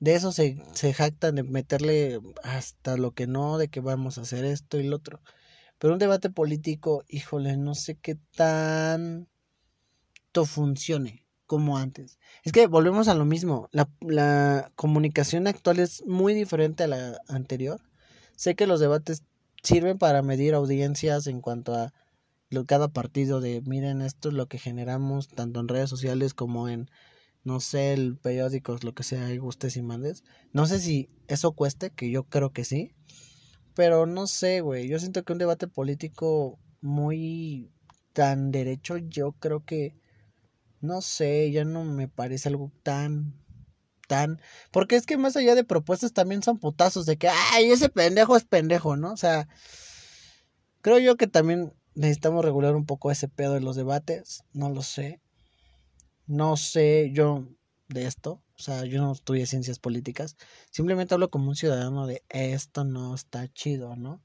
de 0.00 0.14
eso 0.14 0.32
se, 0.32 0.56
se 0.74 0.94
jactan 0.94 1.34
de 1.36 1.42
meterle 1.42 2.20
hasta 2.42 2.96
lo 2.96 3.12
que 3.12 3.26
no, 3.26 3.58
de 3.58 3.68
que 3.68 3.80
vamos 3.80 4.18
a 4.18 4.22
hacer 4.22 4.44
esto 4.44 4.78
y 4.78 4.84
lo 4.84 4.96
otro. 4.96 5.20
Pero 5.78 5.92
un 5.92 5.98
debate 5.98 6.30
político, 6.30 7.04
híjole, 7.08 7.56
no 7.56 7.74
sé 7.74 7.96
qué 7.96 8.16
tanto 8.36 9.28
funcione 10.44 11.24
como 11.46 11.78
antes. 11.78 12.18
Es 12.44 12.52
que 12.52 12.66
volvemos 12.66 13.08
a 13.08 13.14
lo 13.14 13.24
mismo. 13.24 13.68
La, 13.72 13.88
la 14.00 14.70
comunicación 14.76 15.46
actual 15.46 15.78
es 15.78 16.04
muy 16.06 16.34
diferente 16.34 16.84
a 16.84 16.88
la 16.88 17.20
anterior. 17.28 17.80
Sé 18.36 18.54
que 18.54 18.66
los 18.66 18.80
debates 18.80 19.22
sirven 19.62 19.98
para 19.98 20.22
medir 20.22 20.54
audiencias 20.54 21.26
en 21.26 21.40
cuanto 21.40 21.74
a 21.74 21.92
lo, 22.50 22.64
cada 22.66 22.88
partido 22.88 23.40
de 23.40 23.62
miren 23.62 24.02
esto 24.02 24.28
es 24.28 24.34
lo 24.34 24.46
que 24.46 24.58
generamos 24.58 25.28
tanto 25.28 25.60
en 25.60 25.68
redes 25.68 25.90
sociales 25.90 26.34
como 26.34 26.68
en 26.68 26.90
no 27.44 27.60
sé 27.60 27.92
el 27.92 28.16
periódicos 28.16 28.84
lo 28.84 28.94
que 28.94 29.02
sea 29.02 29.32
y 29.32 29.38
gustes 29.38 29.76
y 29.76 29.82
mandes 29.82 30.24
no 30.52 30.66
sé 30.66 30.80
si 30.80 31.08
eso 31.28 31.52
cueste 31.52 31.90
que 31.90 32.10
yo 32.10 32.24
creo 32.24 32.52
que 32.52 32.64
sí 32.64 32.92
pero 33.74 34.06
no 34.06 34.26
sé 34.26 34.60
güey 34.60 34.88
yo 34.88 34.98
siento 34.98 35.24
que 35.24 35.32
un 35.32 35.38
debate 35.38 35.68
político 35.68 36.58
muy 36.80 37.70
tan 38.12 38.50
derecho 38.50 38.96
yo 38.96 39.32
creo 39.32 39.64
que 39.64 39.94
no 40.80 41.00
sé, 41.00 41.50
ya 41.50 41.64
no 41.64 41.84
me 41.84 42.08
parece 42.08 42.48
algo 42.48 42.72
tan 42.82 43.34
tan 44.06 44.40
porque 44.70 44.96
es 44.96 45.04
que 45.04 45.18
más 45.18 45.36
allá 45.36 45.54
de 45.54 45.64
propuestas 45.64 46.12
también 46.12 46.42
son 46.42 46.58
putazos 46.58 47.04
de 47.04 47.18
que 47.18 47.28
ay, 47.28 47.70
ese 47.70 47.88
pendejo 47.88 48.36
es 48.36 48.44
pendejo, 48.44 48.96
¿no? 48.96 49.12
O 49.12 49.16
sea, 49.16 49.48
creo 50.80 50.98
yo 50.98 51.16
que 51.16 51.26
también 51.26 51.74
necesitamos 51.98 52.44
regular 52.44 52.76
un 52.76 52.86
poco 52.86 53.10
ese 53.10 53.28
pedo 53.28 53.54
de 53.54 53.60
los 53.60 53.76
debates, 53.76 54.44
no 54.52 54.70
lo 54.70 54.82
sé. 54.82 55.20
no 56.26 56.56
sé 56.56 57.10
yo 57.12 57.48
de 57.88 58.06
esto, 58.06 58.42
o 58.58 58.62
sea, 58.62 58.84
yo 58.84 59.00
no 59.00 59.12
estudié 59.12 59.46
ciencias 59.46 59.78
políticas, 59.78 60.36
simplemente 60.70 61.14
hablo 61.14 61.30
como 61.30 61.48
un 61.48 61.56
ciudadano 61.56 62.06
de 62.06 62.22
esto 62.28 62.84
no 62.84 63.14
está 63.14 63.48
chido, 63.48 63.96
¿no? 63.96 64.22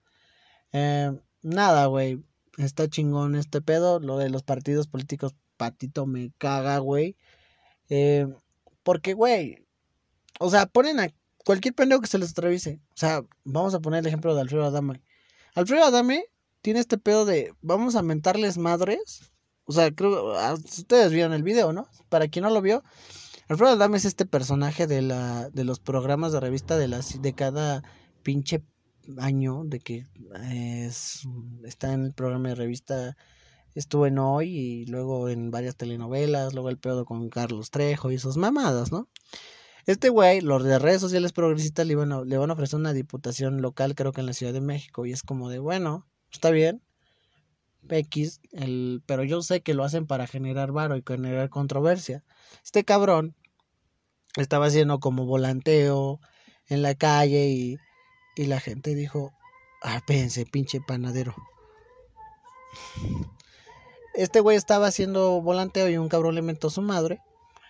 Eh, 0.74 1.12
nada, 1.42 1.86
güey, 1.88 2.24
está 2.58 2.90
chingón 2.90 3.36
este 3.36 3.62
pedo, 3.62 4.00
lo 4.00 4.18
de 4.18 4.30
los 4.30 4.44
partidos 4.44 4.88
políticos, 4.88 5.34
patito 5.58 6.06
me 6.06 6.32
caga, 6.38 6.78
güey. 6.80 7.16
Eh, 7.90 8.28
porque, 8.84 9.14
güey, 9.14 9.66
o 10.40 10.50
sea, 10.50 10.66
ponen 10.68 11.00
a 11.00 11.10
cualquier 11.46 11.74
pendejo 11.74 12.02
que 12.02 12.08
se 12.08 12.18
les 12.20 12.32
atraviese. 12.32 12.82
O 12.90 12.98
sea, 12.98 13.24
vamos 13.46 13.74
a 13.74 13.80
poner 13.80 14.02
el 14.02 14.08
ejemplo 14.08 14.36
de 14.36 14.42
Alfredo 14.42 14.66
Adame. 14.66 15.02
Alfredo 15.56 15.86
Adame 15.86 16.26
tiene 16.64 16.80
este 16.80 16.98
pedo 16.98 17.26
de 17.26 17.54
vamos 17.62 17.96
a 17.96 18.02
mentarles 18.02 18.58
madres. 18.58 19.32
O 19.66 19.72
sea, 19.72 19.92
creo, 19.92 20.34
ah, 20.36 20.56
ustedes 20.56 21.12
vieron 21.12 21.34
el 21.34 21.44
video, 21.44 21.72
¿no? 21.72 21.88
Para 22.10 22.28
quien 22.28 22.44
no 22.44 22.50
lo 22.50 22.62
vio, 22.62 22.84
Alfredo 23.48 23.74
Adame 23.74 23.98
es 23.98 24.06
este 24.06 24.26
personaje 24.26 24.88
de 24.88 25.02
la 25.02 25.50
de 25.50 25.64
los 25.66 25.80
programas 25.80 26.32
de 26.32 26.40
revista 26.40 26.78
de 26.78 26.88
las 26.88 27.22
de 27.22 27.34
cada 27.34 27.84
pinche 28.24 28.64
año 29.18 29.64
de 29.66 29.80
que 29.80 30.08
es, 30.50 31.28
está 31.64 31.94
en 31.94 32.06
el 32.06 32.14
programa 32.14 32.50
de 32.50 32.56
revista 32.56 33.18
estuvo 33.76 34.08
en 34.08 34.18
hoy 34.18 34.50
y 34.50 34.86
luego 34.86 35.30
en 35.30 35.52
varias 35.52 35.76
telenovelas, 35.76 36.54
luego 36.54 36.70
el 36.70 36.78
pedo 36.78 37.06
con 37.06 37.30
Carlos 37.30 37.70
Trejo 37.70 38.12
y 38.12 38.20
sus 38.20 38.38
mamadas, 38.38 38.92
¿no? 38.92 39.10
Este 39.86 40.10
güey, 40.10 40.40
los 40.40 40.64
de 40.64 40.80
redes 40.80 41.02
sociales 41.02 41.34
progresistas 41.34 41.86
le, 41.86 41.96
van 41.96 42.12
a, 42.14 42.24
le 42.24 42.38
van 42.38 42.50
a 42.50 42.54
ofrecer 42.54 42.80
una 42.80 42.94
diputación 42.94 43.62
local, 43.62 43.96
creo 43.96 44.14
que 44.14 44.22
en 44.22 44.28
la 44.28 44.34
Ciudad 44.34 44.54
de 44.54 44.62
México, 44.62 45.06
y 45.06 45.12
es 45.12 45.24
como 45.24 45.50
de, 45.50 45.60
bueno, 45.60 46.08
está 46.34 46.52
bien, 46.52 46.82
X, 47.90 48.42
el, 48.52 49.02
pero 49.06 49.24
yo 49.24 49.42
sé 49.42 49.62
que 49.62 49.74
lo 49.74 49.84
hacen 49.84 50.08
para 50.08 50.28
generar 50.28 50.72
varo 50.72 50.98
y 50.98 51.04
generar 51.06 51.50
controversia. 51.50 52.24
Este 52.64 52.84
cabrón 52.84 53.36
estaba 54.36 54.68
haciendo 54.68 55.00
como 55.00 55.26
volanteo 55.26 56.20
en 56.68 56.82
la 56.82 56.96
calle 56.96 57.50
y, 57.50 57.78
y 58.36 58.46
la 58.46 58.60
gente 58.60 58.96
dijo, 58.96 59.32
ah, 59.82 60.02
pense, 60.06 60.46
pinche 60.46 60.80
panadero. 60.82 61.36
Este 64.16 64.40
güey 64.40 64.58
estaba 64.58 64.88
haciendo 64.88 65.42
volanteo 65.42 65.90
y 65.90 65.98
un 65.98 66.10
cabrón 66.10 66.36
le 66.36 66.42
mentó 66.42 66.68
a 66.68 66.72
su 66.72 66.82
madre. 66.82 67.20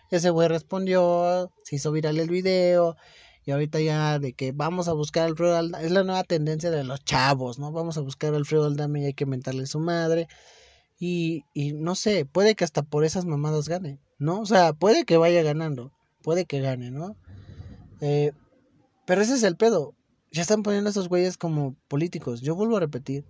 Ese 0.10 0.29
güey 0.29 0.48
respondió, 0.48 1.51
se 1.63 1.77
hizo 1.77 1.91
viral 1.91 2.20
el 2.20 2.29
video. 2.29 2.96
Y 3.46 3.52
ahorita 3.52 3.80
ya 3.82 4.20
de 4.20 4.34
que 4.34 4.52
vamos 4.52 4.88
a 4.88 4.94
buscar 4.94 5.24
al 5.24 5.32
Alfredo 5.32 5.58
Aldame, 5.58 5.86
es 5.86 5.92
la 5.92 6.04
nueva 6.04 6.24
tendencia 6.24 6.72
de 6.72 6.84
los 6.84 7.04
chavos, 7.04 7.60
¿no? 7.60 7.72
Vamos 7.72 7.98
a 7.98 8.02
buscar 8.02 8.30
al 8.30 8.38
Alfredo 8.38 8.66
Aldame 8.66 9.02
y 9.02 9.06
hay 9.06 9.14
que 9.14 9.26
mentarle 9.26 9.64
a 9.64 9.68
su 9.68 9.80
madre. 9.80 10.28
Y, 10.98 11.44
y 11.54 11.74
no 11.74 11.96
sé, 11.96 12.26
puede 12.26 12.56
que 12.56 12.64
hasta 12.64 12.84
por 12.84 13.04
esas 13.04 13.26
mamadas 13.26 13.68
gane, 13.68 14.00
¿no? 14.20 14.40
O 14.40 14.46
sea, 14.46 14.74
puede 14.74 15.04
que 15.04 15.18
vaya 15.18 15.44
ganando, 15.44 15.92
puede 16.22 16.46
que 16.46 16.62
gane, 16.62 16.92
¿no? 16.92 17.18
Eh, 18.00 18.32
pero 19.06 19.22
ese 19.22 19.36
es 19.36 19.44
el 19.44 19.58
pedo. 19.58 19.96
Ya 20.32 20.42
están 20.42 20.64
poniendo 20.64 20.90
a 20.90 20.92
esos 20.92 21.10
güeyes 21.10 21.38
como 21.38 21.76
políticos. 21.88 22.42
Yo 22.42 22.56
vuelvo 22.56 22.78
a 22.78 22.80
repetir. 22.80 23.26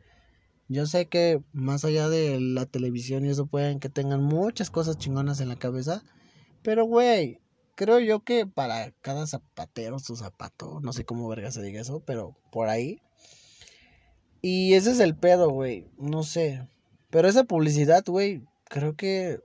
Yo 0.70 0.86
sé 0.86 1.08
que 1.08 1.42
más 1.52 1.84
allá 1.84 2.10
de 2.10 2.40
la 2.40 2.66
televisión 2.66 3.26
y 3.26 3.30
eso 3.30 3.46
pueden 3.46 3.80
que 3.80 3.90
tengan 3.90 4.24
muchas 4.24 4.70
cosas 4.70 4.98
chingonas 4.98 5.42
en 5.42 5.50
la 5.50 5.58
cabeza. 5.58 6.04
Pero, 6.62 6.86
güey, 6.86 7.42
creo 7.76 8.00
yo 8.00 8.22
que 8.22 8.46
para 8.46 8.92
cada 9.02 9.28
zapatero 9.28 10.00
su 10.00 10.16
zapato. 10.16 10.80
No 10.82 10.94
sé 10.94 11.06
cómo 11.06 11.28
verga 11.28 11.52
se 11.52 11.62
diga 11.62 11.82
eso, 11.82 12.02
pero 12.06 12.36
por 12.52 12.70
ahí. 12.70 13.02
Y 14.42 14.74
ese 14.74 14.92
es 14.92 15.00
el 15.00 15.16
pedo, 15.16 15.50
güey. 15.50 15.88
No 15.98 16.24
sé. 16.24 16.68
Pero 17.10 17.28
esa 17.28 17.44
publicidad, 17.44 18.04
güey, 18.06 18.44
creo 18.66 18.96
que 18.96 19.40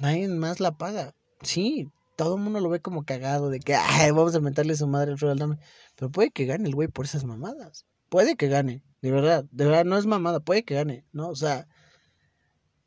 nadie 0.00 0.28
más 0.28 0.60
la 0.60 0.78
paga. 0.78 1.14
Sí, 1.42 1.88
todo 2.16 2.36
el 2.36 2.42
mundo 2.42 2.60
lo 2.60 2.68
ve 2.68 2.80
como 2.80 3.04
cagado 3.04 3.50
de 3.50 3.60
que 3.60 3.76
vamos 4.12 4.34
a 4.34 4.40
meterle 4.40 4.76
su 4.76 4.86
madre 4.86 5.14
al 5.20 5.28
Aldame. 5.28 5.58
Pero 5.96 6.10
puede 6.10 6.30
que 6.30 6.46
gane 6.46 6.68
el 6.68 6.74
güey 6.74 6.88
por 6.88 7.04
esas 7.04 7.24
mamadas. 7.24 7.86
Puede 8.08 8.36
que 8.36 8.48
gane. 8.48 8.82
De 9.02 9.12
verdad, 9.12 9.44
de 9.52 9.64
verdad, 9.66 9.84
no 9.84 9.96
es 9.96 10.06
mamada, 10.06 10.40
puede 10.40 10.64
que 10.64 10.74
gane, 10.74 11.04
¿no? 11.12 11.28
O 11.28 11.36
sea, 11.36 11.68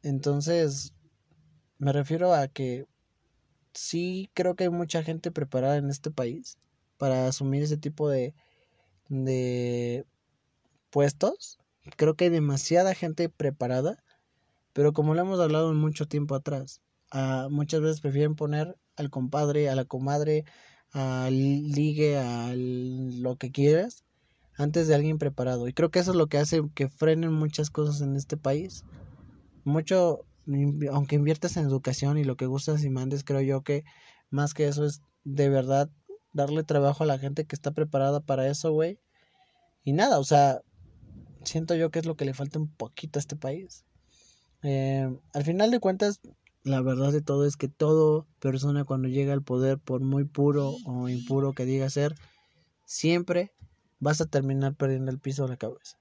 entonces, 0.04 0.94
me 1.78 1.94
refiero 1.94 2.34
a 2.34 2.48
que 2.48 2.86
sí 3.74 4.30
creo 4.34 4.56
que 4.56 4.66
hay 4.66 4.70
mucha 4.70 5.04
gente 5.04 5.32
preparada 5.32 5.78
en 5.78 5.90
este 5.90 6.12
país 6.12 6.58
para 6.98 7.28
asumir 7.28 7.64
ese 7.64 7.78
tipo 7.78 8.10
de, 8.10 8.34
de 9.10 10.06
puestos. 10.90 11.58
Creo 11.98 12.16
que 12.16 12.26
hay 12.26 12.30
demasiada 12.30 12.94
gente 12.94 13.30
preparada, 13.30 14.04
pero 14.74 14.94
como 14.94 15.16
lo 15.16 15.22
hemos 15.22 15.40
hablado 15.40 15.74
mucho 15.74 16.08
tiempo 16.08 16.36
atrás, 16.36 16.82
muchas 17.50 17.82
veces 17.82 18.02
prefieren 18.02 18.36
poner 18.36 18.78
al 18.96 19.10
compadre, 19.10 19.70
a 19.70 19.76
la 19.76 19.86
comadre, 19.86 20.46
al 20.92 21.34
ligue, 21.34 22.18
a 22.18 22.54
lo 22.56 23.36
que 23.38 23.52
quieras, 23.52 24.04
antes 24.58 24.88
de 24.88 24.96
alguien 24.96 25.18
preparado. 25.18 25.68
Y 25.68 25.74
creo 25.74 25.90
que 25.90 26.00
eso 26.00 26.12
es 26.12 26.18
lo 26.18 26.28
que 26.28 26.38
hace 26.38 26.62
que 26.76 26.90
frenen 26.90 27.34
muchas 27.34 27.70
cosas 27.70 28.02
en 28.02 28.16
este 28.16 28.38
país. 28.38 28.86
Mucho, 29.64 30.26
aunque 30.92 31.16
inviertas 31.16 31.58
en 31.58 31.66
educación 31.66 32.18
y 32.18 32.24
lo 32.24 32.36
que 32.36 32.46
gustas 32.46 32.84
y 32.84 32.90
mandes, 32.90 33.24
creo 33.24 33.42
yo 33.42 33.62
que 33.62 33.84
más 34.30 34.54
que 34.54 34.68
eso 34.68 34.86
es 34.86 35.02
de 35.24 35.50
verdad 35.50 35.90
darle 36.34 36.64
trabajo 36.64 37.04
a 37.04 37.08
la 37.08 37.20
gente 37.20 37.46
que 37.46 37.56
está 37.56 37.72
preparada 37.72 38.22
para 38.22 38.48
eso, 38.48 38.72
güey. 38.72 39.00
Y 39.84 39.94
nada, 39.94 40.20
o 40.20 40.24
sea, 40.24 40.62
siento 41.44 41.76
yo 41.76 41.92
que 41.92 42.00
es 42.00 42.06
lo 42.06 42.16
que 42.16 42.26
le 42.26 42.34
falta 42.34 42.60
un 42.60 42.70
poquito 42.70 43.20
a 43.20 43.22
este 43.22 43.36
país. 43.36 43.86
Eh, 44.64 45.10
al 45.34 45.44
final 45.44 45.72
de 45.72 45.80
cuentas, 45.80 46.22
la 46.64 46.82
verdad 46.82 47.12
de 47.12 47.22
todo 47.22 47.46
es 47.46 47.58
que 47.58 47.68
todo 47.68 48.28
persona 48.40 48.84
cuando 48.84 49.08
llega 49.08 49.34
al 49.34 49.42
poder, 49.42 49.80
por 49.80 50.02
muy 50.02 50.26
puro 50.26 50.76
o 50.86 51.10
impuro 51.10 51.54
que 51.54 51.66
diga 51.66 51.90
ser, 51.90 52.16
siempre 52.86 53.52
vas 54.00 54.22
a 54.22 54.26
terminar 54.26 54.76
perdiendo 54.76 55.12
el 55.12 55.20
piso 55.20 55.44
de 55.44 55.50
la 55.50 55.58
cabeza. 55.58 55.98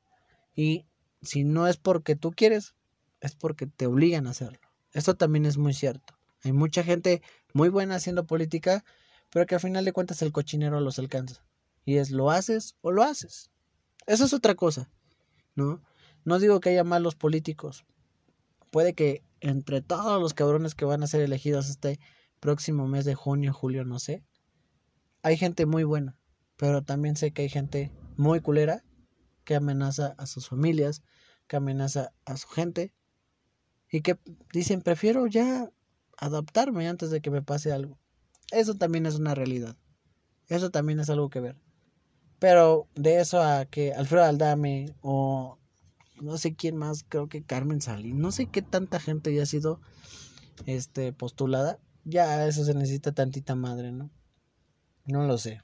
Y 0.54 0.86
si 1.22 1.44
no 1.44 1.66
es 1.66 1.76
porque 1.76 2.16
tú 2.16 2.32
quieres, 2.32 2.74
es 3.20 3.34
porque 3.34 3.66
te 3.66 3.86
obligan 3.86 4.26
a 4.26 4.30
hacerlo. 4.30 4.60
Esto 4.92 5.16
también 5.16 5.46
es 5.46 5.58
muy 5.58 5.74
cierto. 5.74 6.14
Hay 6.42 6.52
mucha 6.52 6.82
gente 6.82 7.22
muy 7.52 7.68
buena 7.68 7.96
haciendo 7.96 8.26
política, 8.26 8.84
pero 9.30 9.46
que 9.46 9.54
al 9.54 9.60
final 9.60 9.84
de 9.84 9.92
cuentas 9.92 10.22
el 10.22 10.32
cochinero 10.32 10.80
los 10.80 10.98
alcanza. 10.98 11.44
Y 11.84 11.96
es 11.96 12.10
lo 12.10 12.30
haces 12.30 12.76
o 12.80 12.90
lo 12.90 13.02
haces. 13.02 13.50
Eso 14.06 14.24
es 14.24 14.32
otra 14.32 14.54
cosa, 14.54 14.90
¿no? 15.54 15.82
No 16.24 16.38
digo 16.38 16.60
que 16.60 16.70
haya 16.70 16.84
malos 16.84 17.14
políticos. 17.14 17.84
Puede 18.70 18.94
que 18.94 19.22
entre 19.40 19.80
todos 19.80 20.20
los 20.20 20.34
cabrones 20.34 20.74
que 20.74 20.84
van 20.84 21.02
a 21.02 21.06
ser 21.06 21.20
elegidos 21.20 21.68
este 21.68 21.98
próximo 22.40 22.88
mes 22.88 23.04
de 23.04 23.14
junio, 23.14 23.52
julio, 23.52 23.84
no 23.84 23.98
sé, 23.98 24.24
hay 25.22 25.36
gente 25.36 25.66
muy 25.66 25.84
buena. 25.84 26.18
Pero 26.56 26.82
también 26.82 27.16
sé 27.16 27.32
que 27.32 27.42
hay 27.42 27.48
gente 27.48 27.90
muy 28.16 28.40
culera 28.40 28.84
que 29.44 29.54
amenaza 29.54 30.14
a 30.18 30.26
sus 30.26 30.48
familias, 30.48 31.02
que 31.46 31.56
amenaza 31.56 32.12
a 32.26 32.36
su 32.36 32.48
gente 32.48 32.92
y 33.90 34.02
que 34.02 34.18
dicen 34.52 34.82
prefiero 34.82 35.26
ya 35.26 35.70
adaptarme 36.16 36.88
antes 36.88 37.10
de 37.10 37.20
que 37.20 37.30
me 37.30 37.42
pase 37.42 37.72
algo. 37.72 37.98
Eso 38.50 38.74
también 38.74 39.06
es 39.06 39.16
una 39.16 39.34
realidad. 39.34 39.76
Eso 40.48 40.70
también 40.70 41.00
es 41.00 41.10
algo 41.10 41.30
que 41.30 41.40
ver. 41.40 41.56
Pero 42.38 42.88
de 42.94 43.20
eso 43.20 43.40
a 43.42 43.66
que 43.66 43.92
Alfredo 43.92 44.24
Aldame 44.24 44.94
o 45.02 45.58
no 46.20 46.38
sé 46.38 46.54
quién 46.54 46.76
más, 46.76 47.04
creo 47.08 47.28
que 47.28 47.42
Carmen 47.42 47.80
Salín, 47.80 48.20
no 48.20 48.32
sé 48.32 48.46
qué 48.46 48.62
tanta 48.62 49.00
gente 49.00 49.34
ya 49.34 49.44
ha 49.44 49.46
sido 49.46 49.80
este 50.66 51.12
postulada, 51.12 51.78
ya 52.04 52.46
eso 52.46 52.64
se 52.64 52.74
necesita 52.74 53.12
tantita 53.12 53.54
madre, 53.54 53.92
¿no? 53.92 54.10
No 55.06 55.26
lo 55.26 55.38
sé. 55.38 55.62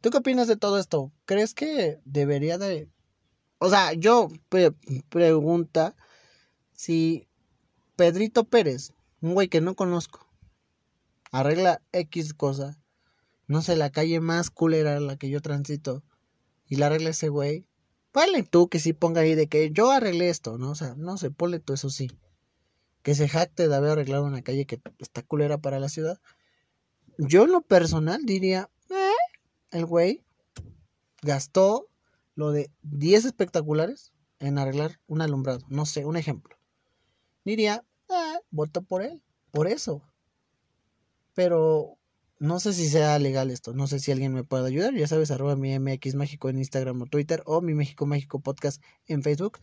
¿Tú 0.00 0.10
qué 0.10 0.18
opinas 0.18 0.48
de 0.48 0.56
todo 0.56 0.78
esto? 0.78 1.12
¿Crees 1.24 1.54
que 1.54 2.00
debería 2.04 2.58
de... 2.58 2.88
O 3.58 3.70
sea, 3.70 3.92
yo 3.94 4.28
pregunta 5.08 5.96
si 6.74 7.26
Pedrito 7.96 8.44
Pérez, 8.44 8.92
un 9.20 9.34
güey 9.34 9.48
que 9.48 9.60
no 9.60 9.74
conozco, 9.74 10.28
arregla 11.30 11.80
X 11.92 12.34
cosa, 12.34 12.78
no 13.46 13.62
sé, 13.62 13.76
la 13.76 13.90
calle 13.90 14.20
más 14.20 14.50
culera 14.50 15.00
la 15.00 15.16
que 15.16 15.30
yo 15.30 15.40
transito, 15.40 16.02
y 16.68 16.76
la 16.76 16.86
arregla 16.86 17.10
ese 17.10 17.28
güey, 17.28 17.66
vale 18.12 18.42
tú 18.42 18.68
que 18.68 18.78
sí 18.78 18.92
ponga 18.92 19.22
ahí 19.22 19.34
de 19.34 19.48
que 19.48 19.70
yo 19.70 19.90
arreglé 19.90 20.28
esto, 20.28 20.58
¿no? 20.58 20.70
O 20.70 20.74
sea, 20.74 20.94
no 20.96 21.16
sé, 21.18 21.30
ponle 21.30 21.60
tú 21.60 21.72
eso 21.74 21.90
sí. 21.90 22.10
Que 23.02 23.14
se 23.14 23.28
jacte 23.28 23.68
de 23.68 23.74
haber 23.74 23.90
arreglado 23.90 24.24
una 24.24 24.42
calle 24.42 24.66
que 24.66 24.80
está 24.98 25.22
culera 25.22 25.58
para 25.58 25.78
la 25.78 25.88
ciudad. 25.88 26.20
Yo 27.18 27.44
en 27.44 27.52
lo 27.52 27.60
personal 27.60 28.24
diría, 28.24 28.70
el 29.70 29.84
güey 29.84 30.24
gastó 31.22 31.88
lo 32.34 32.50
de 32.50 32.70
10 32.82 33.26
espectaculares 33.26 34.12
en 34.38 34.58
arreglar 34.58 35.00
un 35.06 35.20
alumbrado. 35.20 35.60
No 35.68 35.84
sé, 35.84 36.06
un 36.06 36.16
ejemplo. 36.16 36.53
Diría, 37.44 37.84
ah, 38.10 38.38
voto 38.50 38.82
por 38.82 39.02
él, 39.02 39.22
por 39.50 39.66
eso. 39.68 40.02
Pero 41.34 41.98
no 42.38 42.60
sé 42.60 42.72
si 42.72 42.88
sea 42.88 43.18
legal 43.18 43.50
esto, 43.50 43.72
no 43.72 43.86
sé 43.86 43.98
si 44.00 44.12
alguien 44.12 44.32
me 44.32 44.44
puede 44.44 44.66
ayudar. 44.66 44.94
Ya 44.94 45.06
sabes, 45.06 45.30
arroba 45.30 45.56
mi 45.56 45.78
MX 45.78 46.14
México 46.14 46.48
en 46.48 46.58
Instagram 46.58 47.02
o 47.02 47.06
Twitter 47.06 47.42
o 47.46 47.60
mi 47.60 47.74
México 47.74 48.06
México 48.06 48.40
Podcast 48.40 48.82
en 49.06 49.22
Facebook. 49.22 49.58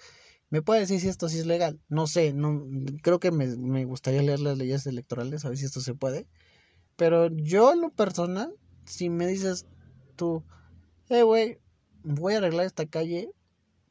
¿Me 0.49 0.61
puede 0.61 0.81
decir 0.81 0.99
si 0.99 1.07
esto 1.07 1.29
sí 1.29 1.39
es 1.39 1.45
legal? 1.45 1.79
No 1.87 2.07
sé, 2.07 2.33
no, 2.33 2.61
creo 3.01 3.19
que 3.19 3.31
me, 3.31 3.47
me 3.57 3.85
gustaría 3.85 4.21
leer 4.21 4.41
las 4.41 4.57
leyes 4.57 4.85
electorales, 4.85 5.45
a 5.45 5.49
ver 5.49 5.57
si 5.57 5.65
esto 5.65 5.79
se 5.79 5.95
puede. 5.95 6.27
Pero 6.97 7.29
yo, 7.29 7.73
lo 7.75 7.89
personal, 7.89 8.53
si 8.85 9.09
me 9.09 9.27
dices 9.27 9.65
tú, 10.17 10.43
eh, 11.09 11.23
güey, 11.23 11.57
voy 12.03 12.33
a 12.33 12.37
arreglar 12.37 12.65
esta 12.65 12.85
calle, 12.85 13.31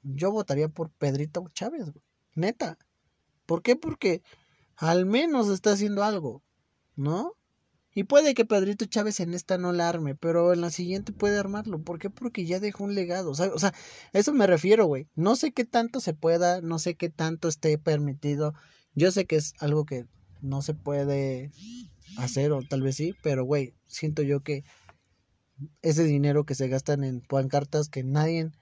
yo 0.03 0.33
votaría 0.33 0.69
por 0.69 0.91
Pedrito 0.91 1.45
Chávez, 1.55 1.91
güey. 1.91 2.05
Neta. 2.35 2.79
¿Por 3.51 3.63
qué? 3.63 3.75
Porque 3.75 4.23
al 4.77 5.07
menos 5.07 5.49
está 5.49 5.73
haciendo 5.73 6.05
algo, 6.05 6.45
¿no? 6.95 7.33
Y 7.93 8.05
puede 8.05 8.33
que 8.33 8.45
Pedrito 8.45 8.85
Chávez 8.85 9.19
en 9.19 9.35
esta 9.35 9.59
no 9.59 9.73
la 9.73 9.89
arme, 9.89 10.15
pero 10.15 10.53
en 10.53 10.61
la 10.61 10.71
siguiente 10.71 11.13
puede 11.13 11.37
armarlo. 11.37 11.83
¿Por 11.83 11.99
qué? 11.99 12.11
Porque 12.11 12.47
ya 12.47 12.61
dejó 12.61 12.85
un 12.85 12.95
legado. 12.95 13.33
O 13.33 13.35
sea, 13.35 13.49
a 13.69 13.73
eso 14.13 14.33
me 14.33 14.47
refiero, 14.47 14.87
güey. 14.87 15.09
No 15.17 15.35
sé 15.35 15.51
qué 15.51 15.65
tanto 15.65 15.99
se 15.99 16.15
pueda, 16.15 16.61
no 16.61 16.79
sé 16.79 16.95
qué 16.95 17.11
tanto 17.11 17.49
esté 17.49 17.77
permitido. 17.77 18.55
Yo 18.95 19.11
sé 19.11 19.25
que 19.25 19.35
es 19.35 19.55
algo 19.59 19.85
que 19.85 20.07
no 20.43 20.63
se 20.63 20.75
puede 20.75 21.51
hacer, 22.19 22.53
o 22.53 22.63
tal 22.63 22.83
vez 22.83 22.95
sí, 22.95 23.17
pero, 23.21 23.45
güey, 23.45 23.75
siento 23.89 24.23
yo 24.23 24.45
que 24.45 24.63
ese 25.83 26.05
dinero 26.05 26.45
que 26.45 26.55
se 26.55 26.69
gastan 26.69 27.03
en 27.03 27.21
pancartas 27.21 27.89
que 27.89 28.05
nadie 28.05 28.53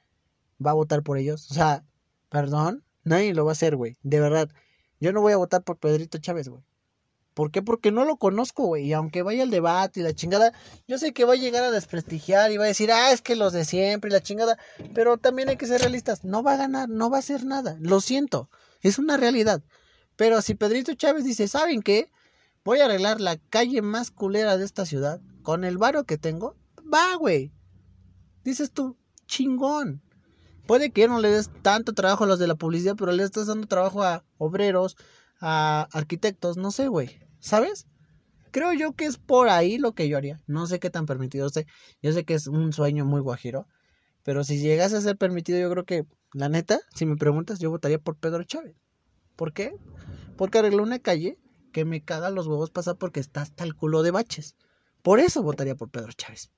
va 0.64 0.70
a 0.70 0.80
votar 0.80 1.02
por 1.02 1.18
ellos. 1.18 1.50
O 1.50 1.52
sea, 1.52 1.84
perdón, 2.30 2.86
nadie 3.04 3.34
lo 3.34 3.44
va 3.44 3.50
a 3.50 3.52
hacer, 3.52 3.76
güey. 3.76 3.98
De 4.02 4.18
verdad. 4.18 4.48
Yo 5.00 5.12
no 5.12 5.20
voy 5.20 5.32
a 5.32 5.36
votar 5.36 5.62
por 5.62 5.78
Pedrito 5.78 6.18
Chávez, 6.18 6.48
güey. 6.48 6.62
¿Por 7.34 7.52
qué? 7.52 7.62
Porque 7.62 7.92
no 7.92 8.04
lo 8.04 8.16
conozco, 8.16 8.64
güey. 8.66 8.86
Y 8.86 8.92
aunque 8.92 9.22
vaya 9.22 9.44
al 9.44 9.50
debate 9.50 10.00
y 10.00 10.02
la 10.02 10.12
chingada, 10.12 10.52
yo 10.88 10.98
sé 10.98 11.12
que 11.12 11.24
va 11.24 11.34
a 11.34 11.36
llegar 11.36 11.62
a 11.62 11.70
desprestigiar 11.70 12.50
y 12.50 12.56
va 12.56 12.64
a 12.64 12.66
decir, 12.66 12.90
ah, 12.90 13.12
es 13.12 13.22
que 13.22 13.36
los 13.36 13.52
de 13.52 13.64
siempre 13.64 14.10
y 14.10 14.12
la 14.12 14.20
chingada. 14.20 14.58
Pero 14.92 15.18
también 15.18 15.48
hay 15.48 15.56
que 15.56 15.68
ser 15.68 15.80
realistas. 15.80 16.24
No 16.24 16.42
va 16.42 16.54
a 16.54 16.56
ganar, 16.56 16.88
no 16.88 17.10
va 17.10 17.18
a 17.18 17.20
hacer 17.20 17.44
nada. 17.44 17.76
Lo 17.80 18.00
siento. 18.00 18.50
Es 18.82 18.98
una 18.98 19.16
realidad. 19.16 19.62
Pero 20.16 20.42
si 20.42 20.54
Pedrito 20.54 20.94
Chávez 20.94 21.22
dice, 21.22 21.46
¿saben 21.46 21.82
qué? 21.82 22.10
Voy 22.64 22.80
a 22.80 22.86
arreglar 22.86 23.20
la 23.20 23.36
calle 23.36 23.82
más 23.82 24.10
culera 24.10 24.56
de 24.56 24.64
esta 24.64 24.84
ciudad 24.84 25.20
con 25.42 25.64
el 25.64 25.78
varo 25.78 26.02
que 26.02 26.18
tengo. 26.18 26.56
Va, 26.92 27.14
güey. 27.14 27.52
Dices 28.42 28.72
tú, 28.72 28.96
chingón. 29.26 30.02
Puede 30.68 30.90
que 30.90 31.08
no 31.08 31.18
le 31.18 31.30
des 31.30 31.48
tanto 31.62 31.94
trabajo 31.94 32.24
a 32.24 32.26
los 32.26 32.38
de 32.38 32.46
la 32.46 32.54
publicidad, 32.54 32.94
pero 32.94 33.10
le 33.10 33.22
estás 33.22 33.46
dando 33.46 33.66
trabajo 33.66 34.02
a 34.02 34.22
obreros, 34.36 34.98
a 35.40 35.88
arquitectos, 35.92 36.58
no 36.58 36.70
sé, 36.72 36.88
güey. 36.88 37.18
¿Sabes? 37.38 37.86
Creo 38.50 38.74
yo 38.74 38.92
que 38.92 39.06
es 39.06 39.16
por 39.16 39.48
ahí 39.48 39.78
lo 39.78 39.94
que 39.94 40.10
yo 40.10 40.18
haría. 40.18 40.42
No 40.46 40.66
sé 40.66 40.78
qué 40.78 40.90
tan 40.90 41.06
permitido 41.06 41.46
esté. 41.46 41.66
Yo 42.02 42.12
sé 42.12 42.26
que 42.26 42.34
es 42.34 42.48
un 42.48 42.74
sueño 42.74 43.06
muy 43.06 43.22
guajiro. 43.22 43.66
Pero 44.24 44.44
si 44.44 44.58
llegase 44.58 44.98
a 44.98 45.00
ser 45.00 45.16
permitido, 45.16 45.58
yo 45.58 45.70
creo 45.70 45.86
que, 45.86 46.04
la 46.34 46.50
neta, 46.50 46.80
si 46.94 47.06
me 47.06 47.16
preguntas, 47.16 47.60
yo 47.60 47.70
votaría 47.70 47.98
por 47.98 48.16
Pedro 48.16 48.44
Chávez. 48.44 48.76
¿Por 49.36 49.54
qué? 49.54 49.74
Porque 50.36 50.58
arregló 50.58 50.82
una 50.82 50.98
calle 50.98 51.38
que 51.72 51.86
me 51.86 52.04
caga 52.04 52.28
los 52.28 52.46
huevos 52.46 52.70
pasar 52.70 52.98
porque 52.98 53.20
está 53.20 53.40
hasta 53.40 53.64
el 53.64 53.74
culo 53.74 54.02
de 54.02 54.10
baches. 54.10 54.54
Por 55.00 55.18
eso 55.18 55.42
votaría 55.42 55.76
por 55.76 55.88
Pedro 55.88 56.12
Chávez. 56.12 56.50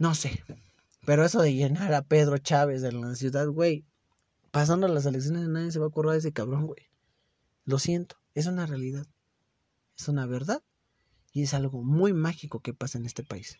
No 0.00 0.16
sé. 0.16 0.42
Pero 1.06 1.24
eso 1.24 1.40
de 1.40 1.54
llenar 1.54 1.94
a 1.94 2.02
Pedro 2.02 2.36
Chávez 2.36 2.82
en 2.82 3.00
la 3.00 3.14
ciudad, 3.14 3.46
güey. 3.46 3.86
Pasando 4.50 4.88
las 4.88 5.06
elecciones 5.06 5.48
nadie 5.48 5.70
se 5.70 5.78
va 5.78 5.86
a 5.86 5.88
acordar 5.88 6.14
de 6.14 6.18
ese 6.18 6.32
cabrón, 6.32 6.66
güey. 6.66 6.90
Lo 7.64 7.78
siento, 7.78 8.16
es 8.34 8.46
una 8.46 8.66
realidad. 8.66 9.06
Es 9.96 10.08
una 10.08 10.26
verdad. 10.26 10.62
Y 11.32 11.44
es 11.44 11.54
algo 11.54 11.82
muy 11.84 12.12
mágico 12.12 12.58
que 12.60 12.74
pasa 12.74 12.98
en 12.98 13.06
este 13.06 13.22
país. 13.22 13.56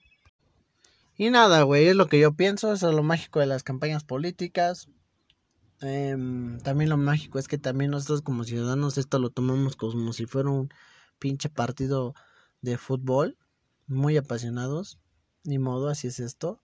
Y 1.16 1.30
nada, 1.30 1.62
güey, 1.62 1.86
es 1.86 1.94
lo 1.94 2.08
que 2.08 2.18
yo 2.18 2.32
pienso. 2.34 2.72
Eso 2.72 2.88
es 2.88 2.96
lo 2.96 3.04
mágico 3.04 3.38
de 3.38 3.46
las 3.46 3.62
campañas 3.62 4.02
políticas. 4.02 4.88
Em, 5.80 6.58
también 6.60 6.90
lo 6.90 6.96
mágico 6.96 7.38
es 7.38 7.46
que 7.46 7.58
también 7.58 7.92
nosotros 7.92 8.22
como 8.22 8.42
ciudadanos 8.42 8.98
esto 8.98 9.20
lo 9.20 9.30
tomamos 9.30 9.76
como 9.76 10.12
si 10.12 10.26
fuera 10.26 10.50
un 10.50 10.70
pinche 11.20 11.48
partido 11.48 12.14
de 12.60 12.76
fútbol. 12.76 13.38
Muy 13.86 14.16
apasionados. 14.16 14.98
Ni 15.44 15.60
modo, 15.60 15.88
así 15.88 16.08
es 16.08 16.18
esto. 16.18 16.60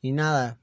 Y 0.00 0.12
nada, 0.12 0.58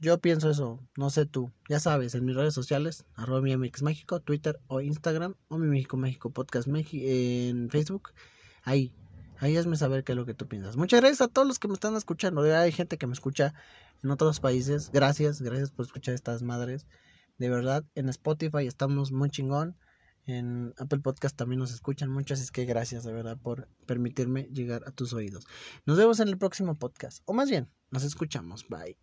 yo 0.00 0.18
pienso 0.20 0.50
eso, 0.50 0.80
no 0.96 1.10
sé 1.10 1.26
tú. 1.26 1.52
Ya 1.68 1.80
sabes, 1.80 2.14
en 2.14 2.24
mis 2.24 2.36
redes 2.36 2.54
sociales, 2.54 3.04
arroba 3.14 3.40
mi 3.40 3.56
MX 3.56 3.82
México, 3.82 4.20
Twitter 4.20 4.60
o 4.68 4.80
Instagram, 4.80 5.34
o 5.48 5.58
mi 5.58 5.66
México 5.66 5.96
México 5.96 6.30
Podcast 6.30 6.68
en 6.68 7.68
Facebook. 7.70 8.10
Ahí, 8.62 8.92
ahí 9.38 9.56
hazme 9.56 9.76
saber 9.76 10.04
qué 10.04 10.12
es 10.12 10.16
lo 10.16 10.26
que 10.26 10.34
tú 10.34 10.46
piensas. 10.46 10.76
Muchas 10.76 11.00
gracias 11.00 11.22
a 11.22 11.28
todos 11.28 11.48
los 11.48 11.58
que 11.58 11.66
me 11.66 11.74
están 11.74 11.96
escuchando. 11.96 12.42
Hay 12.42 12.70
gente 12.70 12.96
que 12.96 13.08
me 13.08 13.12
escucha 13.12 13.54
en 14.04 14.10
otros 14.10 14.38
países. 14.38 14.90
Gracias, 14.92 15.42
gracias 15.42 15.72
por 15.72 15.86
escuchar 15.86 16.14
estas 16.14 16.42
madres. 16.42 16.86
De 17.38 17.48
verdad, 17.48 17.84
en 17.96 18.08
Spotify 18.08 18.66
estamos 18.66 19.10
muy 19.10 19.30
chingón. 19.30 19.76
En 20.28 20.74
Apple 20.76 20.98
Podcast 21.00 21.34
también 21.34 21.58
nos 21.58 21.72
escuchan 21.72 22.10
mucho, 22.10 22.34
así 22.34 22.42
es 22.42 22.52
que 22.52 22.66
gracias 22.66 23.02
de 23.02 23.14
verdad 23.14 23.38
por 23.38 23.66
permitirme 23.86 24.42
llegar 24.52 24.82
a 24.86 24.90
tus 24.90 25.14
oídos. 25.14 25.46
Nos 25.86 25.96
vemos 25.96 26.20
en 26.20 26.28
el 26.28 26.36
próximo 26.36 26.78
podcast, 26.78 27.22
o 27.24 27.32
más 27.32 27.48
bien, 27.48 27.70
nos 27.90 28.04
escuchamos. 28.04 28.66
Bye. 28.68 28.98